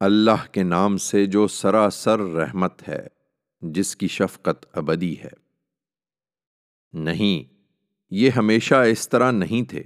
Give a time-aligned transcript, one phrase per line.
[0.00, 3.06] اللہ کے نام سے جو سراسر رحمت ہے،
[3.60, 5.28] جس کی شفقت ابدی ہے۔
[6.92, 7.54] نہیں،
[8.10, 9.82] یہ ہمیشہ اس طرح نہیں تھے۔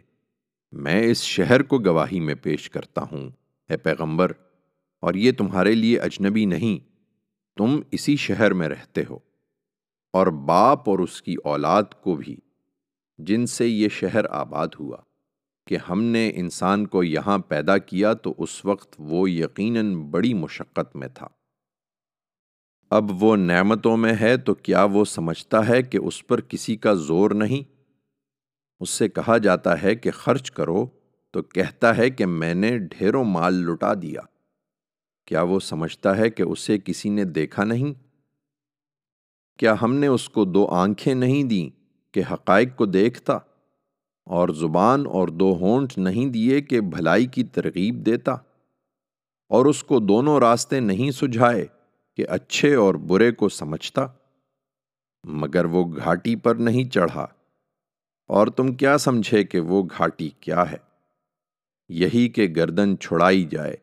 [0.73, 3.31] میں اس شہر کو گواہی میں پیش کرتا ہوں،
[3.69, 4.33] اے پیغمبر،
[5.01, 6.89] اور یہ تمہارے لیے اجنبی نہیں،
[7.57, 9.19] تم اسی شہر میں رہتے ہو۔
[10.13, 12.37] اور باپ اور اس کی اولاد کو بھی،
[13.19, 14.97] جن سے یہ شہر آباد ہوا۔
[15.67, 20.97] کہ ہم نے انسان کو یہاں پیدا کیا تو اس وقت وہ یقیناً بڑی مشقت
[20.97, 21.29] میں تھا۔
[22.91, 26.95] اب وہ نعمتوں میں ہے تو کیا وہ سمجھتا ہے کہ اس پر کسی کا
[26.95, 27.75] زور نہیں؟
[28.81, 30.87] اس سے کہا جاتا ہے کہ خرچ کرو
[31.31, 34.21] تو کہتا ہے کہ میں نے ڈھیروں مال لٹا دیا۔
[35.27, 37.93] کیا وہ سمجھتا ہے کہ اسے کسی نے دیکھا نہیں؟
[39.59, 41.69] کیا ہم نے اس کو دو آنکھیں نہیں دیں
[42.15, 43.39] کہ حقائق کو دیکھتا؟
[44.27, 48.33] اور زبان اور دو ہونٹ نہیں دیے کہ بھلائی کی ترغیب دیتا۔
[49.49, 51.67] اور اس کو دونوں راستے نہیں سجھائے
[52.17, 54.07] کہ اچھے اور برے کو سمجھتا۔
[55.25, 57.27] مگر وہ گھاٹی پر نہیں چڑھا۔
[58.27, 60.77] اور تم کیا سمجھے کہ وہ گھاٹی کیا ہے؟
[61.89, 63.77] یہی کہ گردن چھڑائی جائے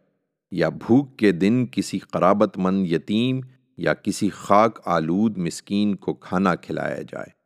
[0.51, 3.39] یا بھوک کے دن کسی قرابت مند یتیم
[3.77, 7.40] یا کسی خاک آلود مسکین کو کھانا کھلایا جائے۔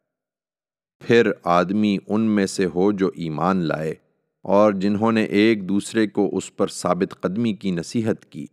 [0.99, 3.95] پھر آدمی ان میں سے ہو جو ایمان لائے
[4.41, 8.45] اور جنہوں نے ایک دوسرے کو اس پر ثابت قدمی کی نصیحت کی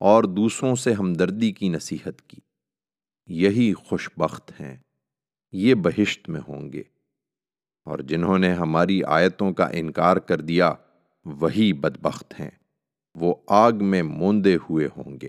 [0.00, 2.36] اور دوسروں سے ہمدردی کی نصیحت کی۔
[3.26, 4.76] یہی خوش بخت ہیں،
[5.52, 6.82] یہ بہشت میں ہوں گے۔
[7.84, 10.74] اور جنہوں نے ہماری آیتوں کا انکار کر دیا،
[11.24, 12.50] وہی بدبخت ہیں۔
[13.14, 15.28] وہ آگ میں موندے ہوئے ہوں گے۔